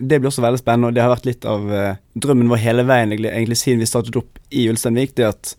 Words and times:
det 0.00 0.18
blir 0.18 0.30
også 0.30 0.44
veldig 0.44 0.60
spennende, 0.60 0.90
og 0.90 0.96
det 0.96 1.02
har 1.04 1.12
vært 1.12 1.28
litt 1.28 1.46
av 1.48 1.72
eh, 1.74 1.98
drømmen 2.20 2.50
vår 2.50 2.62
hele 2.62 2.84
veien, 2.88 3.12
egentlig, 3.12 3.32
egentlig 3.32 3.58
siden 3.60 3.82
vi 3.82 3.88
startet 3.88 4.16
opp 4.20 4.40
i 4.50 4.66
Ulsteinvik. 4.70 5.12
Det 5.18 5.26
at 5.28 5.52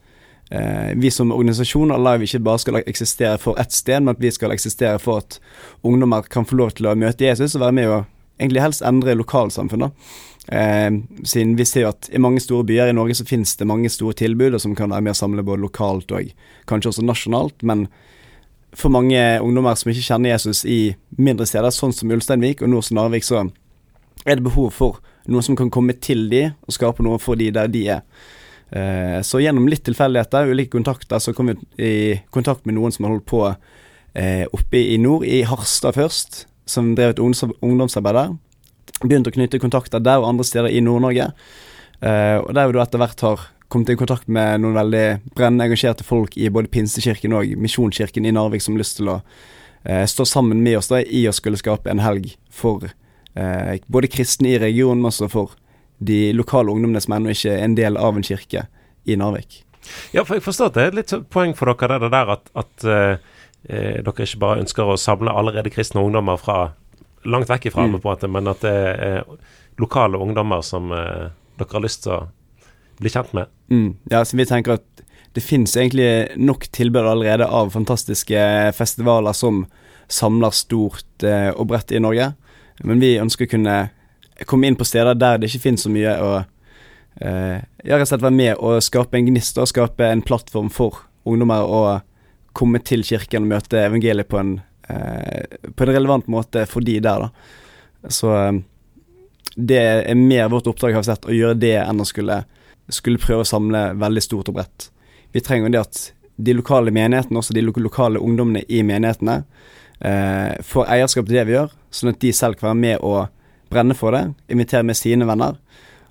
eh, 0.52 0.92
vi 1.00 1.12
som 1.14 1.33
organisasjon 1.36 1.94
Alive 1.96 2.28
ikke 2.28 2.43
bare 2.48 2.64
skal 2.64 2.82
eksistere 2.82 3.38
for 3.42 3.59
ett 3.62 3.75
sted, 3.75 4.01
men 4.01 4.16
at 4.16 4.24
vi 4.24 4.33
skal 4.33 4.56
eksistere 4.56 5.00
for 5.04 5.22
at 5.24 5.40
ungdommer 5.88 6.27
kan 6.32 6.48
få 6.48 6.58
lov 6.59 6.75
til 6.77 6.90
å 6.90 6.98
møte 6.98 7.27
Jesus 7.27 7.56
og 7.56 7.66
være 7.66 7.77
med 7.77 7.92
og 7.92 8.02
egentlig 8.41 8.66
helst 8.66 8.86
endre 8.88 9.18
lokalsamfunnet. 9.20 9.93
Eh, 10.50 10.89
siden 11.23 11.55
vi 11.60 11.68
ser 11.70 11.92
at 11.92 12.10
i 12.10 12.21
mange 12.21 12.42
store 12.42 12.66
byer 12.68 12.89
i 12.89 12.98
Norge 12.98 13.20
så 13.20 13.28
finnes 13.30 13.54
det 13.60 13.70
mange 13.70 13.92
store 13.94 14.18
tilbud 14.18 14.58
som 14.60 14.73
kan 14.76 14.89
være 14.89 15.05
med 15.05 15.14
å 15.14 15.21
samle 15.21 15.46
både 15.46 15.68
lokalt 15.68 16.12
og 16.18 16.34
kanskje 16.70 16.96
også 16.96 17.05
nasjonalt, 17.05 17.62
men 17.62 17.86
for 18.73 18.94
mange 18.94 19.20
ungdommer 19.44 19.76
som 19.76 19.92
ikke 19.92 20.05
kjenner 20.05 20.32
Jesus 20.32 20.64
i 20.64 20.94
mindre 21.20 21.46
steder, 21.48 21.73
sånn 21.76 21.94
som 21.94 22.12
Ulsteinvik 22.16 22.64
og 22.64 22.71
Nord-Narvik, 22.71 23.26
så 23.28 23.44
er 24.26 24.38
det 24.38 24.46
behov 24.46 24.70
for 24.76 25.02
noen 25.30 25.46
som 25.46 25.58
kan 25.58 25.72
komme 25.74 25.96
til 26.02 26.28
de 26.32 26.48
og 26.52 26.76
skape 26.76 27.04
noe 27.05 27.20
for 27.22 27.40
de 27.40 27.50
der 27.54 27.70
de 27.72 27.86
er. 27.98 28.05
Eh, 28.72 29.20
så 29.26 29.41
gjennom 29.41 29.68
litt 29.70 29.84
tilfeldigheter, 29.88 30.52
ulike 30.52 30.76
kontakter, 30.78 31.20
så 31.20 31.34
kom 31.36 31.52
vi 31.52 31.58
i 31.84 32.20
kontakt 32.31 32.66
med 32.66 32.78
noen 32.78 32.94
som 32.94 33.05
har 33.05 33.16
holdt 33.16 33.28
på 33.30 33.44
eh, 33.48 34.45
oppe 34.48 34.80
i 34.80 34.98
nord, 35.02 35.26
i 35.28 35.42
Harstad 35.48 35.98
først, 35.98 36.45
som 36.70 36.94
drev 36.95 37.16
et 37.16 37.22
ungdomsarbeid 37.22 38.18
der. 38.18 38.38
Begynte 39.02 39.34
å 39.34 39.36
knytte 39.36 39.59
kontakter 39.62 40.04
der 40.04 40.22
og 40.22 40.30
andre 40.30 40.45
steder 40.48 40.72
i 40.72 40.84
Nord-Norge. 40.84 41.31
Eh, 42.02 42.38
og 42.40 42.53
der 42.56 42.70
vi 42.70 42.78
da 42.78 42.86
etter 42.86 43.02
hvert 43.02 43.26
har 43.28 43.50
kommet 43.72 43.92
i 43.92 44.00
kontakt 44.00 44.31
med 44.31 44.64
noen 44.64 44.78
veldig 44.78 45.06
brennende 45.36 45.67
engasjerte 45.70 46.06
folk 46.08 46.36
i 46.40 46.50
både 46.52 46.72
Pinsekirken 46.72 47.36
og 47.36 47.53
Misjonskirken 47.59 48.28
i 48.28 48.34
Narvik 48.36 48.64
som 48.64 48.76
har 48.76 48.84
lyst 48.84 49.00
til 49.00 49.12
å 49.14 49.22
stå 49.81 50.28
sammen 50.30 50.59
med 50.62 50.76
oss 50.78 50.92
da 50.92 51.00
i 51.02 51.23
å 51.26 51.31
skulle 51.34 51.58
skape 51.58 51.90
en 51.90 52.03
helg 52.03 52.36
for 52.53 52.84
eh, 53.35 53.80
både 53.88 54.09
kristne 54.12 54.53
i 54.53 54.62
regionen, 54.62 55.02
men 55.02 55.12
også 55.12 55.30
for 55.31 55.58
de 56.02 56.31
lokale 56.34 56.73
ungdommene 56.73 57.02
som 57.03 57.16
ennå 57.17 57.35
ikke 57.35 57.53
er 57.53 57.66
en 57.66 57.77
del 57.77 57.99
av 57.99 58.17
en 58.17 58.26
kirke 58.26 58.66
i 59.06 59.17
Narvik. 59.19 59.61
Ja, 60.14 60.23
for 60.23 60.38
jeg 60.38 60.45
forstår 60.45 60.72
at 60.72 60.78
det 60.78 60.86
er 60.88 60.97
litt 60.97 61.14
poeng 61.33 61.53
for 61.58 61.72
dere 61.73 62.00
det 62.03 62.11
der 62.14 62.36
at, 62.36 62.52
at 62.58 62.86
eh, 62.86 63.31
dere 64.02 64.25
ikke 64.25 64.41
bare 64.41 64.61
ønsker 64.64 64.89
å 64.89 65.00
samle 65.00 65.33
allerede 65.33 65.73
kristne 65.73 66.03
ungdommer 66.03 66.41
fra 66.41 66.72
langt 67.25 67.50
vekk 67.50 67.69
ifra, 67.69 67.86
mm. 67.86 68.00
men 68.33 68.50
at 68.50 68.64
det 68.66 68.73
er 68.73 69.25
lokale 69.81 70.22
ungdommer 70.22 70.63
som 70.66 70.91
eh, 70.94 71.30
dere 71.59 71.78
har 71.78 71.86
lyst 71.86 72.06
til 72.06 72.17
å 72.17 72.22
bli 73.02 73.11
kjent 73.13 73.34
med. 73.38 73.50
Mm. 73.73 73.89
Ja, 74.13 74.23
så 74.25 74.38
vi 74.38 74.47
tenker 74.50 74.78
at 74.80 75.06
det 75.36 75.44
finnes 75.45 75.78
egentlig 75.78 76.34
nok 76.41 76.67
tilbud 76.75 77.06
allerede 77.08 77.47
av 77.47 77.72
fantastiske 77.73 78.41
festivaler 78.75 79.36
som 79.38 79.63
samler 80.11 80.52
stort 80.56 81.23
eh, 81.23 81.50
og 81.56 81.69
bredt 81.72 81.94
i 81.95 82.02
Norge. 82.03 82.34
Men 82.88 83.02
vi 83.04 83.16
ønsker 83.22 83.48
å 83.48 83.52
kunne 83.52 83.76
komme 84.50 84.68
inn 84.68 84.78
på 84.80 84.88
steder 84.88 85.18
der 85.18 85.38
det 85.38 85.52
ikke 85.52 85.68
finnes 85.68 85.86
så 85.86 85.92
mye, 85.94 86.16
og 86.22 86.42
ja, 87.22 87.98
rett 87.98 88.06
og 88.06 88.10
slett 88.10 88.24
være 88.24 88.34
med 88.34 88.62
og 88.64 88.80
skape 88.82 89.20
en 89.20 89.28
gnist 89.28 89.58
og 89.60 89.68
skape 89.70 90.08
en 90.08 90.24
plattform 90.26 90.70
for 90.74 91.04
ungdommer 91.28 91.68
å 91.68 91.82
komme 92.58 92.82
til 92.84 93.04
kirken 93.08 93.46
og 93.46 93.54
møte 93.54 93.80
evangeliet 93.86 94.30
på 94.32 94.40
en, 94.42 94.56
uh, 94.90 95.58
på 95.76 95.86
en 95.86 95.94
relevant 95.94 96.28
måte 96.32 96.66
for 96.70 96.84
de 96.86 96.98
der, 97.04 97.28
da. 97.28 98.09
Så 98.12 98.32
uh, 98.32 98.62
det 99.56 99.82
er 99.82 100.18
mer 100.18 100.50
vårt 100.52 100.70
oppdrag, 100.72 100.96
har 100.96 101.06
sett, 101.08 101.28
å 101.28 101.36
gjøre 101.36 101.59
det 101.59 101.76
enn 101.82 102.02
å 102.02 102.08
skulle, 102.08 102.42
skulle 102.92 103.22
prøve 103.22 103.46
å 103.46 103.52
samle 103.52 103.92
veldig 104.00 104.24
stort 104.24 104.52
og 104.52 104.59
bredt. 104.59 104.90
Vi 105.36 105.44
trenger 105.44 105.72
det 105.74 105.82
at 105.82 106.02
de 106.42 106.56
lokale 106.56 106.94
menighetene, 106.96 107.40
også 107.40 107.56
de 107.56 107.64
lokale 107.68 108.20
ungdommene 108.20 108.64
i 108.72 108.82
menighetene, 108.88 109.42
eh, 110.05 110.57
får 110.66 110.89
eierskap 110.95 111.27
til 111.27 111.38
det 111.39 111.45
vi 111.49 111.55
gjør, 111.55 111.71
sånn 111.94 112.13
at 112.13 112.21
de 112.21 112.33
selv 112.35 112.59
kan 112.59 112.71
være 112.71 112.81
med 112.81 113.05
og 113.05 113.27
brenne 113.71 113.95
for 113.97 114.16
det, 114.16 114.25
invitere 114.52 114.83
med 114.88 114.99
sine 114.99 115.27
venner. 115.30 115.57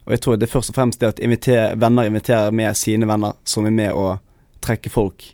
Og 0.07 0.15
jeg 0.15 0.23
tror 0.25 0.39
det 0.41 0.49
er 0.49 0.55
først 0.55 0.73
og 0.73 0.79
fremst 0.79 1.03
det 1.03 1.13
at 1.13 1.23
inviter, 1.23 1.77
venner 1.79 2.09
inviterer 2.09 2.55
med 2.57 2.77
sine 2.79 3.09
venner, 3.09 3.37
som 3.45 3.69
er 3.69 3.75
med 3.77 3.93
å 3.97 4.17
trekke 4.65 4.93
folk 4.93 5.27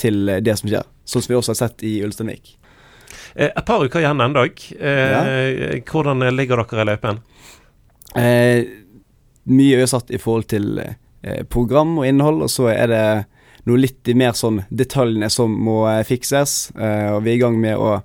til 0.00 0.28
eh, 0.28 0.42
det 0.44 0.56
som 0.60 0.70
skjer. 0.70 0.86
Sånn 1.06 1.22
som 1.22 1.32
vi 1.32 1.38
også 1.38 1.54
har 1.54 1.60
sett 1.60 1.84
i 1.86 1.98
Ulsteinvik. 2.06 2.56
Eh, 3.36 3.50
et 3.50 3.66
par 3.68 3.84
uker 3.84 4.02
igjen 4.02 4.22
ennå. 4.24 4.46
Eh, 4.80 5.12
ja. 5.12 5.22
Hvordan 5.86 6.24
ligger 6.34 6.64
dere 6.64 6.82
i 6.82 6.88
løypen? 6.90 7.22
Eh, 8.16 8.60
mye 9.46 9.80
er 9.82 9.90
satt 9.90 10.10
i 10.10 10.20
forhold 10.20 10.48
til 10.50 10.80
eh, 10.80 11.42
program 11.52 11.98
og 12.00 12.08
innhold, 12.08 12.42
og 12.46 12.50
så 12.50 12.70
er 12.72 12.90
det 12.90 13.06
noe 13.66 13.82
litt 13.82 14.08
mer 14.14 14.36
sånn 14.38 14.62
detaljene 14.70 15.28
som 15.32 15.52
må 15.66 15.80
eh, 15.90 16.04
fikses. 16.06 16.70
Uh, 16.78 17.16
og 17.16 17.24
vi 17.26 17.34
er 17.34 17.38
i 17.38 17.42
gang 17.42 17.58
med 17.60 17.78
å 17.78 17.98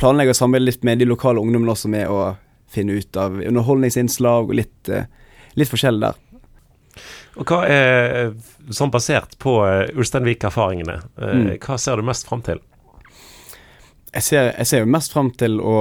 planlegge 0.00 0.34
og 0.34 0.38
samarbeide 0.38 0.68
litt 0.68 0.86
med 0.86 1.02
de 1.02 1.08
lokale 1.10 1.42
ungdommene 1.42 1.74
også 1.74 1.90
med 1.92 2.10
å 2.10 2.34
finne 2.70 3.00
ut 3.00 3.18
av 3.18 3.40
underholdningsinnslag 3.42 4.52
og 4.52 4.58
litt, 4.60 4.92
uh, 4.92 5.08
litt 5.58 5.70
forskjellig 5.70 6.04
der. 6.06 6.20
Og 7.40 7.46
hva 7.46 7.60
er, 7.70 8.32
sånn 8.74 8.90
basert 8.92 9.36
på 9.42 9.54
Ulsteinvik-erfaringene, 9.94 10.96
mm. 11.14 11.44
hva 11.62 11.76
ser 11.78 11.98
du 12.00 12.04
mest 12.04 12.26
fram 12.26 12.42
til? 12.44 12.58
Jeg 14.10 14.26
ser, 14.26 14.48
jeg 14.50 14.66
ser, 14.66 14.82
jo 14.82 14.90
mest 14.90 15.14
fram 15.14 15.30
til 15.38 15.60
å 15.62 15.76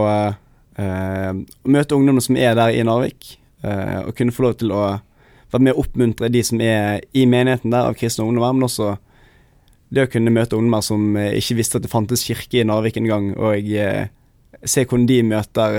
møte 0.78 1.98
ungdommene 1.98 2.24
som 2.24 2.38
er 2.38 2.54
der 2.56 2.78
i 2.78 2.86
Narvik, 2.86 3.34
og 3.66 4.14
kunne 4.16 4.32
få 4.32 4.46
lov 4.46 4.60
til 4.62 4.72
å 4.78 4.84
være 5.50 5.66
med 5.66 5.74
å 5.74 5.84
oppmuntre 5.84 6.30
de 6.32 6.46
som 6.46 6.62
er 6.62 7.02
i 7.18 7.26
menigheten 7.28 7.74
der 7.74 7.90
av 7.90 7.98
kristne 7.98 8.30
ungdommer, 8.30 8.54
men 8.56 8.70
også 8.70 8.94
det 9.94 10.06
å 10.06 10.12
kunne 10.12 10.34
møte 10.34 10.58
ungdommer 10.58 10.84
som 10.86 11.16
eh, 11.18 11.36
ikke 11.40 11.58
visste 11.60 11.80
at 11.80 11.86
det 11.86 11.92
fantes 11.92 12.26
kirke 12.28 12.62
i 12.62 12.66
Narvik 12.68 13.00
engang, 13.02 13.32
og 13.38 13.70
eh, 13.74 14.10
se 14.64 14.86
hvordan 14.86 15.08
de 15.10 15.20
møter, 15.26 15.78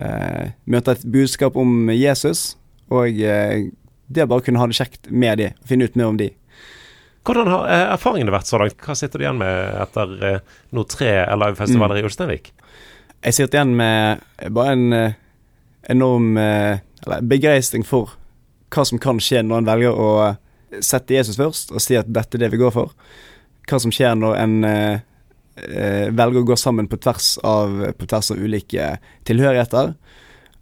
eh, 0.00 0.52
møter 0.64 0.96
et 0.96 1.08
budskap 1.12 1.58
om 1.60 1.90
Jesus, 1.92 2.54
og 2.92 3.20
eh, 3.20 3.68
det 4.12 4.24
å 4.24 4.30
bare 4.30 4.44
kunne 4.46 4.62
ha 4.62 4.68
det 4.68 4.78
kjekt 4.78 5.10
med 5.10 5.40
de, 5.40 5.50
finne 5.68 5.88
ut 5.88 5.98
mer 5.98 6.12
om 6.12 6.20
de. 6.20 6.30
Hvordan 7.26 7.50
har 7.52 7.68
eh, 7.68 7.86
erfaringene 7.94 8.34
vært 8.34 8.48
så 8.50 8.60
langt? 8.60 8.78
Hva 8.82 8.96
sitter 8.98 9.20
du 9.20 9.26
igjen 9.26 9.42
med 9.42 9.82
etter 9.84 10.14
eh, 10.28 10.54
nå 10.72 10.86
tre 10.90 11.12
livefestivaler 11.44 11.98
mm. 11.98 12.00
i 12.00 12.08
Ulsteinvik? 12.08 12.52
Jeg 13.22 13.36
sitter 13.36 13.60
igjen 13.60 13.76
med 13.78 14.48
bare 14.50 14.72
en 14.74 14.94
enorm 15.92 16.32
begeistring 17.30 17.84
for 17.86 18.16
hva 18.72 18.82
som 18.88 18.98
kan 19.02 19.20
skje 19.22 19.44
når 19.46 19.62
en 19.62 19.68
velger 19.68 19.98
å 19.98 20.08
sette 20.82 21.14
Jesus 21.14 21.38
først 21.38 21.70
og 21.70 21.82
si 21.84 21.94
at 21.98 22.10
dette 22.10 22.38
er 22.38 22.42
det 22.42 22.50
vi 22.54 22.58
går 22.58 22.74
for 22.74 22.90
hva 23.72 23.80
som 23.82 23.94
skjer 23.94 24.14
når 24.18 24.36
en 24.38 24.56
eh, 24.68 25.00
eh, 25.56 26.06
velger 26.12 26.42
å 26.42 26.48
gå 26.52 26.58
sammen 26.60 26.88
på 26.90 27.00
tvers 27.02 27.34
av, 27.46 27.78
på 27.98 28.08
tvers 28.10 28.32
av 28.34 28.42
ulike 28.42 28.94
tilhørigheter. 29.28 29.94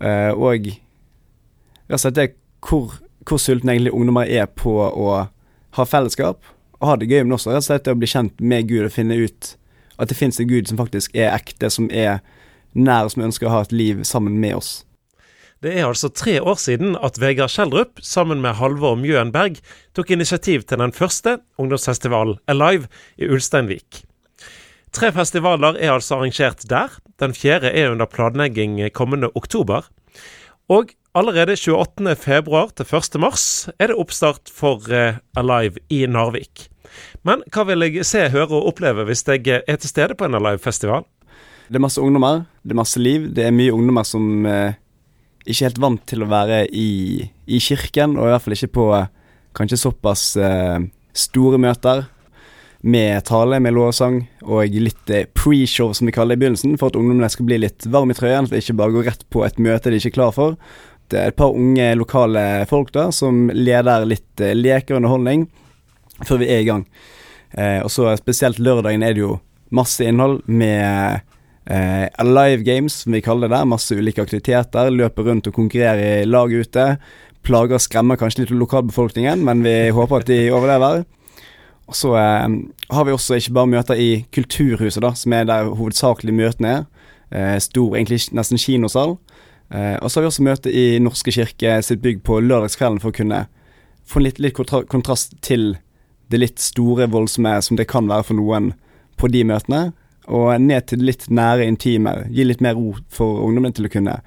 Eh, 0.01 0.31
og 0.33 0.71
rett 0.71 1.99
og 1.99 2.05
slett 2.05 2.19
det 2.19 2.29
hvor, 2.65 2.97
hvor 3.27 3.43
sultne 3.43 3.75
egentlig 3.75 3.95
ungdommer 3.97 4.31
er 4.31 4.49
på 4.49 4.77
å 4.89 5.13
ha 5.77 5.87
fellesskap 5.87 6.43
og 6.81 6.89
ha 6.89 6.97
det 6.97 7.11
gøy, 7.11 7.25
men 7.25 7.37
også 7.37 7.53
rett 7.53 7.65
og 7.65 7.69
slett 7.69 7.87
det 7.87 7.95
å 7.95 8.01
bli 8.01 8.09
kjent 8.09 8.41
med 8.41 8.69
Gud 8.71 8.87
og 8.87 8.95
finne 8.95 9.19
ut 9.21 9.55
at 10.01 10.09
det 10.09 10.17
fins 10.17 10.41
en 10.41 10.49
Gud 10.49 10.69
som 10.69 10.79
faktisk 10.81 11.13
er 11.17 11.35
ekte, 11.35 11.69
som 11.69 11.91
er 11.93 12.23
nær, 12.73 13.11
som 13.13 13.27
ønsker 13.27 13.49
å 13.49 13.53
ha 13.53 13.65
et 13.67 13.75
liv 13.75 14.01
sammen 14.09 14.39
med 14.41 14.57
oss. 14.57 14.71
Det 15.61 15.75
er 15.77 15.85
altså 15.85 16.09
tre 16.09 16.39
år 16.41 16.57
siden 16.57 16.95
at 17.05 17.19
Vegard 17.21 17.51
Schjelderup, 17.53 17.99
sammen 18.01 18.39
med 18.41 18.57
Halvor 18.57 18.95
Mjøenberg, 18.97 19.59
tok 19.93 20.09
initiativ 20.15 20.63
til 20.65 20.81
den 20.81 20.95
første 20.97 21.35
ungdomsfestivalen 21.61 22.39
Alive 22.49 22.89
i 23.21 23.29
Ulsteinvik. 23.29 24.07
Tre 24.97 25.13
festivaler 25.13 25.77
er 25.77 25.93
altså 25.93 26.17
arrangert 26.17 26.65
der. 26.71 26.97
Den 27.21 27.37
fjerde 27.37 27.75
er 27.77 27.93
under 27.93 28.09
planlegging 28.09 28.81
kommende 28.97 29.29
oktober. 29.37 29.85
Og 30.73 30.97
allerede 31.15 31.61
28. 31.61 32.17
februar 32.17 32.73
til 32.73 32.89
1. 32.89 33.21
mars 33.21 33.69
er 33.77 33.93
det 33.93 34.01
oppstart 34.01 34.49
for 34.49 34.81
uh, 34.89 35.21
Alive 35.37 35.77
i 35.93 36.07
Narvik. 36.09 36.71
Men 37.23 37.45
hva 37.53 37.69
vil 37.69 37.85
jeg 37.85 38.09
se, 38.09 38.31
høre 38.33 38.49
og 38.49 38.73
oppleve 38.73 39.05
hvis 39.05 39.29
jeg 39.29 39.61
er 39.61 39.77
til 39.77 39.93
stede 39.93 40.17
på 40.17 40.25
en 40.25 40.41
Alive-festival? 40.41 41.05
Det 41.69 41.77
er 41.77 41.85
masse 41.85 42.01
ungdommer, 42.01 42.47
det 42.65 42.73
er 42.73 42.81
masse 42.81 43.01
liv. 43.01 43.29
Det 43.29 43.45
er 43.45 43.53
mye 43.53 43.77
ungdommer 43.77 44.09
som 44.09 44.47
uh 44.49 44.71
ikke 45.47 45.67
helt 45.69 45.81
vant 45.83 46.03
til 46.09 46.25
å 46.25 46.31
være 46.31 46.65
i, 46.77 47.27
i 47.47 47.61
kirken, 47.63 48.17
og 48.19 48.29
i 48.29 48.33
hvert 48.35 48.45
fall 48.45 48.57
ikke 48.57 48.75
på 48.77 48.87
kanskje 49.57 49.81
såpass 49.81 50.25
eh, 50.39 50.79
store 51.17 51.59
møter 51.61 52.05
med 52.81 53.25
tale, 53.29 53.59
med 53.61 53.75
lovsang 53.77 54.23
og 54.47 54.77
litt 54.81 55.11
eh, 55.13 55.27
pre-show, 55.37 55.93
som 55.97 56.09
vi 56.09 56.15
kaller 56.17 56.37
det 56.37 56.41
i 56.41 56.45
begynnelsen, 56.45 56.77
for 56.81 56.91
at 56.91 56.99
ungdommene 57.01 57.29
skal 57.33 57.49
bli 57.49 57.61
litt 57.61 57.89
varme 57.93 58.17
i 58.17 58.19
trøyen, 58.19 58.49
de 58.49 58.61
ikke 58.63 58.79
bare 58.79 58.95
går 58.97 59.09
rett 59.11 59.27
på 59.33 59.45
et 59.45 59.61
møte 59.61 59.93
de 59.93 60.01
ikke 60.01 60.15
er 60.15 60.17
klar 60.17 60.37
for. 60.37 60.57
Det 61.11 61.19
er 61.19 61.33
et 61.33 61.39
par 61.41 61.57
unge 61.57 61.89
lokale 61.99 62.45
folk 62.71 62.93
da, 62.95 63.09
som 63.15 63.49
leder 63.53 64.07
litt 64.09 64.45
eh, 64.45 64.57
leker 64.57 64.97
og 64.97 65.03
underholdning 65.03 65.49
før 66.25 66.43
vi 66.43 66.51
er 66.53 66.63
i 66.63 66.69
gang. 66.69 66.85
Eh, 67.53 67.81
og 67.85 67.91
så 67.93 68.13
spesielt 68.21 68.61
lørdagen 68.63 69.05
er 69.05 69.17
det 69.17 69.25
jo 69.25 69.39
masse 69.75 70.05
innhold 70.07 70.41
med 70.51 71.27
eh, 71.67 72.07
Alive 72.23 72.63
Games, 72.63 73.03
som 73.03 73.13
vi 73.13 73.23
kaller 73.25 73.49
det 73.49 73.57
der. 73.57 73.69
Masse 73.69 73.97
ulike 73.97 74.23
aktiviteter. 74.23 74.93
Løper 74.95 75.29
rundt 75.29 75.51
og 75.51 75.57
konkurrerer 75.57 76.23
i 76.23 76.29
lag 76.29 76.53
ute. 76.53 76.87
Plager 77.47 77.79
og 77.79 77.85
skremmer 77.85 78.21
kanskje 78.21 78.45
litt 78.45 78.55
lokalbefolkningen, 78.55 79.45
men 79.45 79.65
vi 79.67 79.77
håper 79.99 80.23
at 80.23 80.31
de 80.31 80.43
overlever. 80.55 81.05
Og 81.91 81.99
så 81.99 82.15
eh, 82.21 82.49
har 82.95 83.07
vi 83.07 83.17
også 83.17 83.41
ikke 83.41 83.57
bare 83.59 83.75
møter 83.75 83.99
i 83.99 84.11
Kulturhuset, 84.33 85.03
da, 85.03 85.15
som 85.19 85.35
er 85.35 85.49
der 85.49 85.73
hovedsakelig 85.75 86.37
møtene 86.37 86.75
er. 86.79 86.89
Eh, 87.31 87.57
stor, 87.63 87.95
egentlig 87.95 88.25
nesten 88.35 88.59
kinosal. 88.59 89.17
Eh, 89.71 89.97
og 90.03 90.11
så 90.11 90.19
har 90.19 90.27
vi 90.27 90.31
også 90.33 90.47
møte 90.47 90.73
i 90.75 90.99
Norske 91.03 91.35
kirke 91.35 91.79
sitt 91.87 92.03
bygg 92.03 92.25
på 92.27 92.41
lørdagskvelden 92.43 92.99
for 93.03 93.13
å 93.13 93.19
kunne 93.21 93.45
få 94.11 94.23
litt, 94.23 94.41
litt 94.43 94.57
kontra 94.57 94.83
kontrast 94.91 95.37
til 95.47 95.77
det 96.31 96.41
litt 96.41 96.63
store, 96.63 97.07
voldsomme 97.11 97.57
som 97.63 97.79
det 97.79 97.89
kan 97.91 98.09
være 98.11 98.27
for 98.27 98.39
noen 98.39 98.73
på 99.19 99.31
de 99.31 99.45
møtene, 99.47 99.91
og 100.31 100.55
ned 100.63 100.87
til 100.91 101.03
litt 101.05 101.27
nære, 101.31 101.67
intimer. 101.67 102.25
Gi 102.31 102.47
litt 102.47 102.63
mer 102.65 102.79
ro 102.79 102.95
for 103.13 103.43
ungdommen 103.45 103.75
til 103.77 103.89
å 103.89 103.93
kunne 103.93 104.19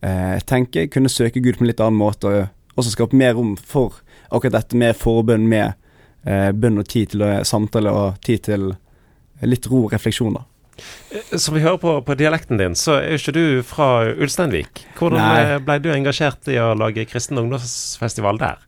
eh, 0.00 0.38
tenke, 0.48 0.86
kunne 0.92 1.12
søke 1.12 1.42
Gud 1.44 1.58
på 1.58 1.66
en 1.66 1.72
litt 1.72 1.82
annen 1.82 1.98
måte, 1.98 2.30
og 2.30 2.78
også 2.78 2.94
skape 2.94 3.18
mer 3.18 3.34
rom 3.38 3.56
for 3.58 4.00
akkurat 4.28 4.60
dette 4.60 4.78
med 4.78 4.96
forbønn, 4.98 5.48
med 5.50 5.74
eh, 6.28 6.50
bønn 6.54 6.80
og 6.80 6.88
tid 6.90 7.14
til 7.14 7.26
å 7.26 7.32
samtale 7.48 7.92
og 7.94 8.20
tid 8.24 8.46
til 8.50 8.70
litt 9.46 9.66
ro 9.70 9.86
og 9.86 9.92
refleksjon, 9.94 10.38
da. 10.38 10.46
Eh, 11.10 11.36
som 11.38 11.56
vi 11.56 11.64
hører 11.64 11.80
på, 11.82 11.94
på, 12.06 12.16
dialekten 12.18 12.60
din, 12.60 12.76
så 12.78 12.98
er 13.00 13.16
jo 13.16 13.22
ikke 13.22 13.36
du 13.36 13.44
fra 13.66 13.90
Ulsteinvik. 14.14 14.84
Hvordan 14.98 15.22
Nei. 15.22 15.60
ble 15.66 15.78
du 15.82 15.92
engasjert 15.94 16.50
i 16.52 16.58
å 16.62 16.72
lage 16.78 17.06
kristen 17.10 17.40
ungdomsfestival 17.42 18.40
der? 18.40 18.64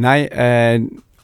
Nei, 0.00 0.20
eh, 0.24 0.78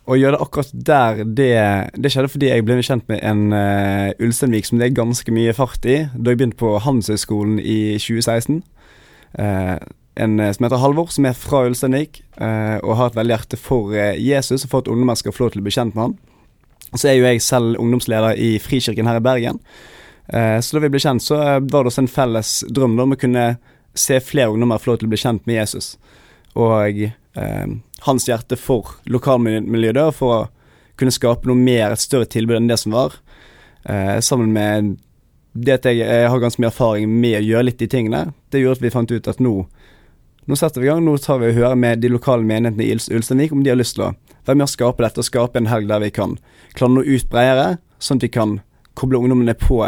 å 0.08 0.16
gjøre 0.16 0.36
det 0.36 0.44
akkurat 0.44 0.70
der, 0.88 1.20
det, 1.36 1.52
det, 2.00 2.10
skjedde 2.12 2.30
fordi 2.32 2.50
jeg 2.50 2.64
ble 2.64 2.78
kjent 2.84 3.04
med 3.10 3.20
en 3.26 3.52
uh, 3.52 4.24
Ulsteinvik 4.24 4.68
som 4.68 4.80
det 4.80 4.88
er 4.88 4.96
ganske 4.96 5.34
mye 5.34 5.54
fart 5.56 5.84
i, 5.84 6.00
da 6.14 6.32
jeg 6.32 6.40
begynte 6.40 6.60
på 6.60 6.72
Handelshøyskolen 6.84 7.58
i 7.60 7.98
2016. 8.00 8.62
Uh, 9.38 9.76
en 10.18 10.40
som 10.50 10.64
heter 10.66 10.80
Halvor, 10.82 11.12
som 11.14 11.28
er 11.28 11.36
fra 11.38 11.66
Ulsteinvik, 11.68 12.22
uh, 12.40 12.80
og 12.80 12.96
har 12.98 13.12
et 13.12 13.20
veldig 13.20 13.36
hjerte 13.36 13.60
for 13.60 13.92
Jesus 13.94 14.64
og 14.64 14.72
for 14.72 14.82
at 14.82 14.90
ungdommer 14.90 15.20
skal 15.20 15.36
få 15.36 15.44
lov 15.44 15.54
til 15.54 15.62
å 15.62 15.68
bli 15.68 15.76
kjent 15.76 15.94
med 15.94 16.08
han. 16.08 16.18
Så 16.96 17.10
er 17.10 17.18
jo 17.18 17.28
jeg 17.28 17.44
selv 17.44 17.78
ungdomsleder 17.78 18.40
i 18.40 18.56
Frikirken 18.62 19.06
her 19.06 19.20
i 19.20 19.24
Bergen. 19.24 19.60
Eh, 20.28 20.60
så 20.60 20.76
da 20.76 20.84
vi 20.84 20.90
ble 20.92 21.00
kjent, 21.00 21.24
så 21.24 21.38
var 21.40 21.84
det 21.84 21.90
også 21.90 22.04
en 22.04 22.12
felles 22.12 22.52
drøm 22.68 22.98
om 23.00 23.14
å 23.14 23.20
kunne 23.20 23.46
se 23.98 24.18
flere 24.20 24.52
ungdommer 24.52 24.80
få 24.80 24.92
lov 24.92 25.00
til 25.00 25.08
å 25.08 25.12
bli 25.14 25.20
kjent 25.20 25.46
med 25.48 25.60
Jesus. 25.62 25.94
Og 26.54 27.00
eh, 27.04 27.16
hans 28.06 28.28
hjerte 28.28 28.56
for 28.60 28.94
lokalmiljøet, 29.10 30.00
og 30.08 30.14
for 30.16 30.34
å 30.34 30.46
kunne 30.98 31.14
skape 31.14 31.48
noe 31.48 31.58
mer, 31.58 31.92
et 31.92 32.02
større 32.02 32.28
tilbud 32.30 32.58
enn 32.58 32.70
det 32.70 32.78
som 32.82 32.96
var. 32.96 33.18
Eh, 33.84 34.18
sammen 34.24 34.52
med 34.54 34.96
det 35.58 35.78
at 35.78 35.88
jeg, 35.88 36.02
jeg, 36.02 36.30
har 36.30 36.42
ganske 36.42 36.62
mye 36.62 36.70
erfaring 36.70 37.10
med 37.10 37.38
å 37.40 37.46
gjøre 37.46 37.68
litt 37.70 37.82
de 37.82 37.88
tingene, 37.90 38.24
det 38.52 38.62
gjorde 38.62 38.80
at 38.80 38.86
vi 38.86 38.94
fant 38.94 39.14
ut 39.14 39.30
at 39.30 39.42
nå 39.42 39.54
nå 40.48 40.56
setter 40.56 40.80
vi 40.80 40.86
i 40.86 40.88
gang. 40.88 41.02
Nå 41.04 41.18
tar 41.20 41.42
vi 41.42 41.50
og 41.50 41.58
hører 41.58 41.76
med 41.76 42.00
de 42.00 42.08
lokale 42.08 42.40
menighetene 42.40 42.86
i 42.86 43.16
Ulsteinvik 43.18 43.50
om 43.52 43.60
de 43.60 43.68
har 43.68 43.76
lyst 43.76 43.98
til 43.98 44.06
å 44.06 44.14
være 44.48 44.56
med 44.56 44.64
å 44.64 44.72
skape 44.72 45.04
dette, 45.04 45.20
og 45.20 45.26
skape 45.28 45.60
en 45.60 45.68
helg 45.68 45.90
der 45.90 46.00
vi 46.00 46.08
kan 46.16 46.38
klare 46.72 46.94
noe 46.94 47.04
ut 47.04 47.26
bredere, 47.28 47.74
sånn 48.00 48.16
at 48.16 48.24
vi 48.24 48.30
kan 48.32 48.54
koble 48.96 49.20
ungdommene 49.20 49.52
på 49.60 49.82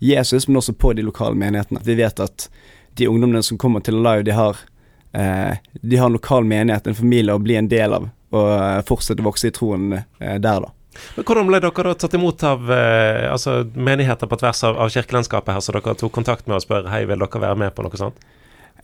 Jesus, 0.00 0.48
men 0.48 0.62
også 0.62 0.72
på 0.80 0.94
de 0.96 1.04
lokale 1.04 1.36
menighetene. 1.36 1.84
Vi 1.84 1.98
vet 2.00 2.22
at 2.24 2.48
de 2.96 3.10
ungdommene 3.10 3.44
som 3.44 3.60
kommer 3.60 3.84
til 3.84 4.00
Alive, 4.00 4.24
de 4.24 4.32
har, 4.38 4.56
eh, 4.56 4.75
de 5.16 5.96
har 5.96 6.10
en 6.10 6.16
lokal 6.16 6.44
menighet, 6.44 6.86
en 6.86 6.98
familie 6.98 7.34
å 7.34 7.42
bli 7.42 7.56
en 7.56 7.68
del 7.70 7.94
av, 7.96 8.08
og 8.36 8.48
eh, 8.52 8.80
fortsette 8.88 9.22
å 9.22 9.28
vokse 9.28 9.48
i 9.48 9.54
troen 9.54 9.94
eh, 9.96 10.36
der, 10.36 10.66
da. 10.66 10.72
Men 11.16 11.26
Hvordan 11.28 11.48
ble 11.50 11.60
dere 11.60 11.90
da 11.90 11.94
tatt 11.98 12.16
imot 12.16 12.42
av 12.48 12.70
eh, 12.72 13.26
altså 13.28 13.58
menigheter 13.74 14.28
på 14.30 14.38
tvers 14.40 14.62
av, 14.64 14.78
av 14.80 14.92
kirkelandskapet 14.92 15.56
her, 15.56 15.64
så 15.64 15.76
dere 15.76 15.96
tok 15.98 16.14
kontakt 16.14 16.48
med 16.48 16.58
og 16.58 16.64
spør 16.64 16.88
hei, 16.92 17.04
vil 17.08 17.20
dere 17.20 17.42
være 17.42 17.60
med 17.64 17.74
på 17.76 17.84
noe 17.86 18.00
sånt? 18.00 18.22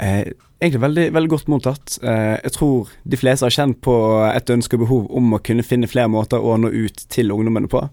Eh, 0.00 0.32
egentlig 0.60 0.82
veldig, 0.82 1.06
veldig 1.16 1.32
godt 1.32 1.50
mottatt. 1.52 1.98
Eh, 2.02 2.36
jeg 2.38 2.54
tror 2.56 2.90
de 3.02 3.20
fleste 3.20 3.48
har 3.48 3.54
kjent 3.54 3.80
på 3.84 3.94
et 4.28 4.52
ønske 4.54 4.78
og 4.78 4.84
behov 4.86 5.06
om 5.12 5.36
å 5.36 5.42
kunne 5.44 5.66
finne 5.66 5.90
flere 5.90 6.10
måter 6.12 6.40
å 6.40 6.56
nå 6.60 6.72
ut 6.72 7.06
til 7.12 7.32
ungdommene 7.34 7.70
på. 7.72 7.84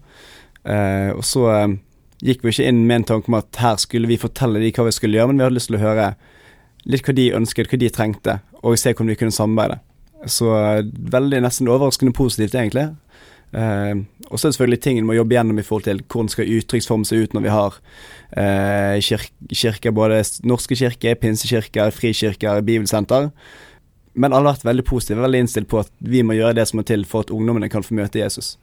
Eh, 0.64 1.10
og 1.16 1.24
så 1.26 1.46
eh, 1.54 1.78
gikk 2.24 2.44
vi 2.44 2.54
ikke 2.54 2.68
inn 2.68 2.84
med 2.86 3.02
en 3.02 3.08
tanke 3.14 3.32
om 3.32 3.38
at 3.40 3.60
her 3.60 3.80
skulle 3.80 4.10
vi 4.10 4.20
fortelle 4.20 4.60
dem 4.62 4.74
hva 4.76 4.88
vi 4.88 4.96
skulle 4.96 5.20
gjøre, 5.20 5.32
men 5.32 5.40
vi 5.40 5.48
hadde 5.48 5.58
lyst 5.58 5.72
til 5.72 5.80
å 5.80 5.84
høre 5.84 6.12
litt 6.88 7.06
hva 7.06 7.14
de 7.16 7.30
ønsket, 7.36 7.70
hva 7.70 7.80
de 7.80 7.92
trengte, 7.92 8.40
og 8.62 8.78
se 8.78 8.92
hvordan 8.94 9.12
vi 9.12 9.18
kunne 9.20 9.34
samarbeide. 9.34 9.80
Så 10.28 10.50
eh, 10.52 10.84
veldig 11.12 11.40
nesten 11.44 11.70
overraskende 11.70 12.12
positivt, 12.16 12.54
egentlig. 12.54 12.90
Eh, 13.52 14.02
og 14.28 14.38
så 14.38 14.46
er 14.46 14.50
det 14.50 14.56
selvfølgelig 14.56 14.82
ting 14.84 14.98
en 15.00 15.08
må 15.08 15.16
jobbe 15.16 15.34
gjennom 15.34 15.58
i 15.58 15.64
forhold 15.66 15.88
til 15.88 16.02
hvordan 16.04 16.28
skal 16.30 16.52
uttrykksform 16.58 17.06
se 17.08 17.18
ut 17.18 17.32
når 17.34 17.42
vi 17.42 17.54
har 17.54 17.78
eh, 18.38 19.00
kir 19.02 19.24
kirker, 19.50 19.94
både 19.96 20.22
norske 20.46 20.78
kirker, 20.78 21.18
pinsekirker, 21.18 21.90
frikirker, 21.90 22.62
bibelsenter. 22.62 23.30
Men 24.14 24.34
alle 24.34 24.50
har 24.50 24.58
vært 24.58 24.68
veldig 24.68 24.86
positive, 24.86 25.22
veldig 25.24 25.44
innstilt 25.44 25.70
på 25.70 25.80
at 25.82 25.90
vi 25.98 26.22
må 26.26 26.36
gjøre 26.38 26.58
det 26.60 26.68
som 26.68 26.80
må 26.80 26.86
til 26.86 27.06
for 27.08 27.26
at 27.26 27.32
ungdommene 27.34 27.70
kan 27.70 27.86
få 27.86 27.96
møte 27.98 28.22
Jesus. 28.22 28.56